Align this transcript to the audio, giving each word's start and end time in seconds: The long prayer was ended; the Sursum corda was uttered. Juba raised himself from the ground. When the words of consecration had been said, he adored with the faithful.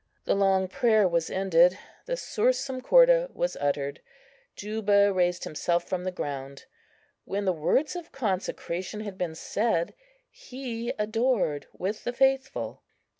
The 0.25 0.33
long 0.33 0.67
prayer 0.67 1.07
was 1.07 1.29
ended; 1.29 1.77
the 2.07 2.17
Sursum 2.17 2.81
corda 2.81 3.29
was 3.35 3.55
uttered. 3.57 4.01
Juba 4.55 5.13
raised 5.13 5.43
himself 5.43 5.83
from 5.87 6.05
the 6.05 6.11
ground. 6.11 6.65
When 7.25 7.45
the 7.45 7.53
words 7.53 7.95
of 7.95 8.11
consecration 8.11 9.01
had 9.01 9.15
been 9.15 9.35
said, 9.35 9.93
he 10.31 10.89
adored 10.97 11.67
with 11.71 12.03
the 12.03 12.13
faithful. 12.13 12.81